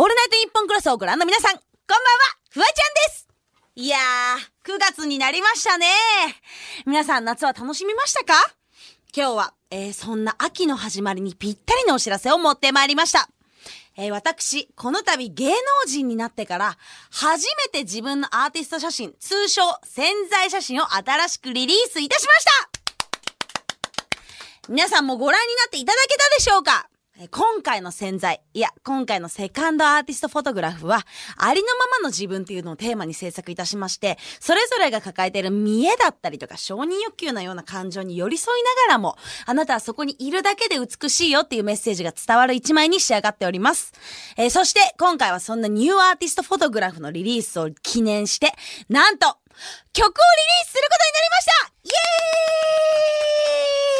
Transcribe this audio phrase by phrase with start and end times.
[0.00, 1.64] ールナイトニッポンクロスをご覧の皆さん、こんばんは、
[2.50, 3.26] フワちゃんです。
[3.74, 5.88] いやー、9月になりましたね。
[6.86, 8.32] 皆さん夏は楽しみましたか？
[9.12, 13.28] 今日は、えー、そんな秋の始まりにぴったりのお知らせを持ってまいりました。
[13.96, 15.56] えー私、この度芸能
[15.88, 16.78] 人になってから、
[17.10, 22.50] 初めて自分のアーティスト写真、通称潜在写真を新しくリリースいたしました。
[24.68, 26.87] 皆さんもご覧になっていただけたでしょうか？
[27.26, 31.04] 今回の潜在、いや、今回のセカンドアーティストフォトグラフは、
[31.36, 43.92] ありのままの自分っていうのをテーマに制作いたしまして、それぞれが抱えている見栄だったりとか承認欲求のような感情に寄り添いながらも、あなたはそこにいるだけで美しいよっていうメッセージが伝わる一枚に仕上がっております。
[44.36, 48.52] えーそして、今回はそんなニューアーティストフォトグラフのリリースを記念して、
[48.88, 49.26] なんと、
[49.92, 51.98] 曲をリリースすることになりましたイエ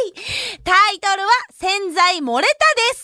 [0.00, 2.54] ーイタイトルは潜在漏れた
[2.92, 3.03] です。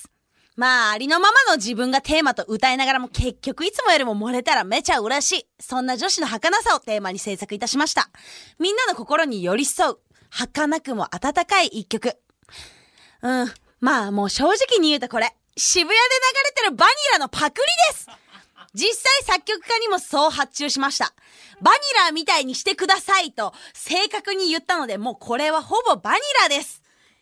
[0.60, 5.46] まあ、ありのままの自分がテーマと歌いながらも結局いつもよりも漏れたらめちゃ嬉しい。
[5.58, 8.10] そんな女子の儚さをテーマに制作いたしました。
[8.58, 9.98] みんなの心に寄り添う。
[10.28, 12.14] 儚くも温かい一曲。
[13.22, 13.50] うん。
[13.80, 18.06] まあ、もう正直に言うとこれ、渋谷で流れてるバニラのパクリです
[18.74, 21.14] 実際作曲家にもそう発注しました。
[21.62, 26.79] バニラみたいにしてくださいと正確に言ったので、もうこれはほぼバニラです。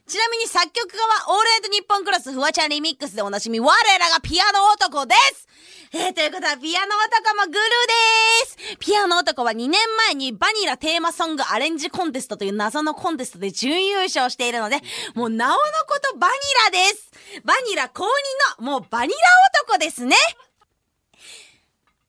[0.08, 5.46] ちなみに作曲家はオールナイトニッポンクロスフワちゃんリミックスでおなじみ我らがピアノ男です。
[5.92, 8.78] えー、ということはピアノ男もグルーです。
[8.80, 9.72] ピアノ男は2年
[10.08, 14.80] 前にバニラテーマソングアレンジコンテストという謎のコンテストで準優勝しているので、
[15.14, 16.32] もうなおのことバニ
[16.64, 17.10] ラです。
[17.44, 19.16] バニラ公認のもうバニラ
[19.62, 20.16] 男ですね。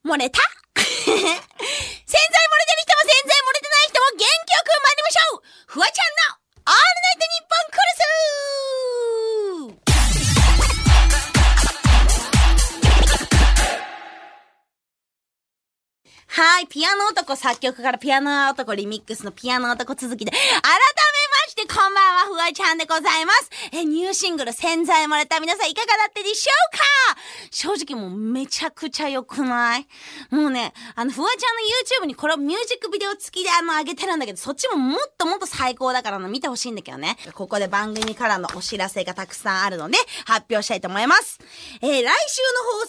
[0.05, 0.39] 漏れた
[0.79, 1.51] 潜在漏れてる
[2.79, 3.38] 人も潜在
[16.27, 21.08] はい、ピアノ男作曲からピアノ男リミックスのピアノ男続きで、改め
[21.45, 23.49] ましてこんばんは、フワちゃんでございます。
[23.71, 26.83] え、ニューシングル潜在漏れた皆さんいかがだったでしょうか？
[27.51, 29.87] 正直もうめちゃくちゃ良くない？
[30.31, 31.61] もうね、あの、フワちゃんの
[32.03, 37.17] YouTube にこれをミュージックビデオ付きであの、上げてるんだけど、そっちももっともっと最高だからの、見てほしいんだけどね。
[37.33, 41.39] ここで番組からのお知らせがたくさんあるので、発表したいと思います。
[41.81, 42.41] えー来週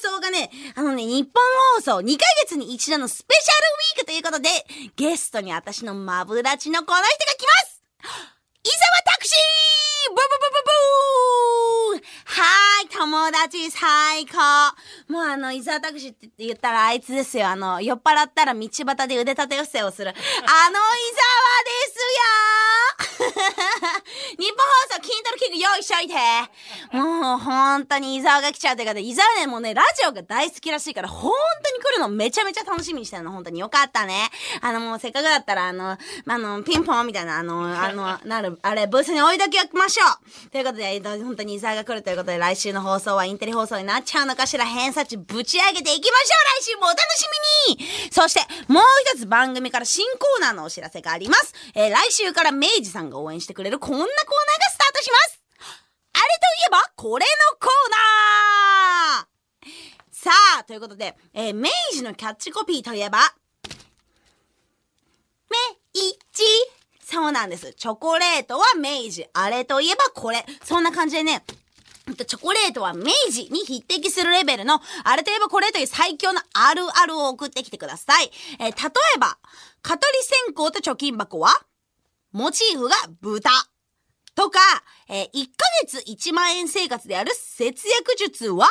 [0.02, 1.42] の放送がね、あのね、日本
[1.76, 4.48] 放送2ヶ月に一度のスペシャルウィークということで、
[4.96, 7.80] ゲストに私のマブダチのこの人が来ます
[8.62, 8.80] 伊沢
[9.16, 9.34] 拓司
[10.08, 10.22] ブブブ
[11.96, 14.38] ブブーはーい、友達最高
[15.12, 17.48] もうあの、伊沢拓司って言ったらあいつですよ。
[17.48, 20.10] あの、酔っ払ったら道端で腕立て伏せをする。
[20.10, 22.30] あの伊沢ですよ
[24.38, 24.58] 日本
[24.88, 24.99] 放送
[25.50, 26.14] 筋トレ器具用意しといて
[26.96, 33.32] もう本当に伊沢が来ちゃうということで、伊沢ね、もうね、ラジオが大好きらしいから、本当に来るのめちゃめちゃ楽しみにしてるの。
[33.32, 34.28] 本当によかったね。
[34.60, 35.90] あの、もうせっかくだったら、あの、
[36.26, 40.04] あの、ピンポンみたいな、あの、あの、なる、あれ、ブースに置いときましょ
[40.46, 47.24] うということで、えっと本当に伊沢が来るということで、来週の放送はインテリ放送になっちゃうのかしら、偏差値ぶち上げていきましょう来週もお楽し
[47.68, 48.40] みにそして、
[48.72, 48.82] もう
[49.14, 51.54] 一つ番組から新コーナーのお知らせがあります。
[51.74, 54.14] えー来週から明治さんが応援してくれるこんなコーナーが
[54.70, 55.39] スタートします
[56.66, 59.30] えば、これのコーナー
[60.12, 63.18] さあ、ということで、えー明治のキャッチコピーといえば、
[65.48, 65.56] 明
[66.32, 66.44] 治
[67.04, 67.74] そうなんです。
[67.74, 69.26] チョコレートは明治。
[69.32, 70.44] あれといえばこれ。
[70.62, 71.42] そんな感じでね、
[72.26, 78.30] チョコレートは明治に匹敵するレベルの、あれといえばこれという最強のあるあるを送ってきてください。
[78.60, 79.38] えー例えば、
[79.82, 81.50] 蚊取り線香と貯金箱は、
[82.32, 83.50] モチーフが豚。
[84.34, 84.58] とか、
[85.08, 88.66] えー1ヶ月1万円生活である節約術は、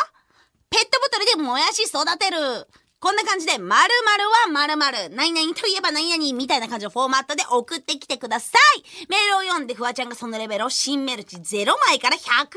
[0.70, 2.68] ペットボトルでもやし育てる。
[3.02, 8.84] こんな感じで、〇〇は〇〇、何々といえば何々みたいな感じのフォーマットで送ってきてください。
[9.08, 12.56] メールを読んで、フワちゃんがそのレベルを新メルチ0枚から100枚で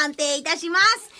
[0.00, 1.10] 判定いたします。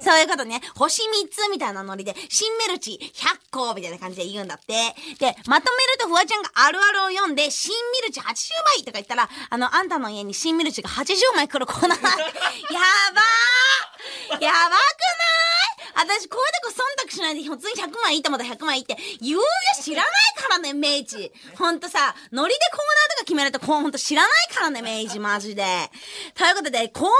[0.00, 0.62] そういうことね。
[0.76, 4.72] 星3つみたいなノリで、新メルチ100個みたいな感じで言うんだって。
[5.18, 12.00] で、まとめるとフワちゃんがあるあるを読んで、新ミルチ80枚とか言ったら、あの、あんたの家に新ミルチが80枚来るコーナー。
[12.72, 12.80] や
[13.14, 13.94] ばー
[14.40, 15.03] やばく
[16.04, 19.44] 私、こういうとこ忖度しないで、普通に100枚いいと思ったら100枚いいって言うよ
[19.82, 21.32] 知らないからね、明治。
[21.56, 25.64] ほんとさ、ノリでコーナーとか決めるとこうほんと知らないからね、明治マジで。
[26.34, 27.10] ということで、コーナー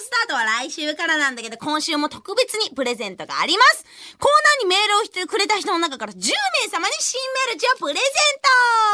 [0.00, 3.84] スタートは来週からなんだけど、今週も特別にプレゼントがあります。
[4.18, 4.32] コー
[4.62, 8.87] ナーにメールをしてくれた人の中から10名様に新メルチをプレゼント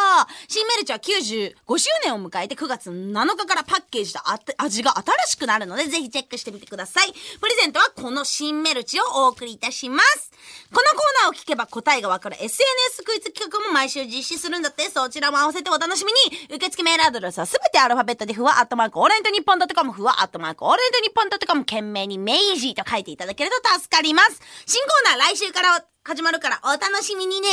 [0.49, 4.21] 新メルチは95周年を迎えて9月7日からパッケージと
[4.59, 7.13] 味が新しくなるので、ぜひチェックしてみてください。
[7.13, 10.31] プレゼントはこの新メルチをお送りいたします。
[10.73, 16.55] このコーナーを聞けば答えがわかる SNS クイズ企画も毎週実施するんだって、そちらも合わせてお楽しみに。
[16.57, 24.41] 受付メールアドレスはすべてアルファベットでふわ、アットマークオールナイトニッポンドットコム、ふわ、アットマークオールナイトニッポンドットコム、件名にメイジーと書いていただけると助かります。
[24.67, 27.49] 新コーナー来週から始まるからお楽しみにね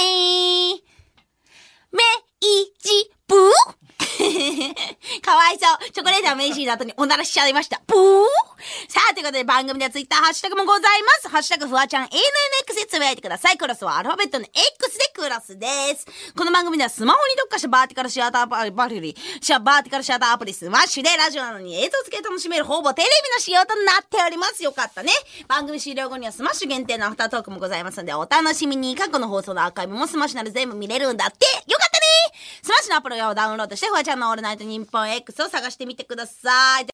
[1.91, 1.99] メ
[2.41, 3.81] イジブー
[5.21, 5.91] かわいそう。
[5.91, 7.81] チョコレートはメイジーの後におならしちゃいました。
[7.87, 8.25] ブー
[8.87, 11.29] さあ、ということで番組ではツイッターハッシュタグもございます。
[11.29, 13.57] ハッシュタグフワちゃん ANNX でつぶやいてください。
[13.57, 16.05] クロスはアルファベットの X でクロスです。
[16.35, 24.63] この番組ではスマホに特化したバーティカルシアターアプリ、シャバーティカルシアターアプリスマッシュでラジオなのに映像付き楽しめるほぼテレビの仕様となっております。
[24.63, 25.11] よかったね。
[25.47, 28.95] 番組終了後にはスマッシュ限定のアフタートークもございますのでお楽しみに。
[28.95, 31.45] 過去の放送のアーカイブもスマッシュなら全部見れるんだって。
[31.71, 31.77] よ
[32.91, 36.85] のアプリをダウンロードしてフワちゃんのオールナイトニッポン X を探してみてください。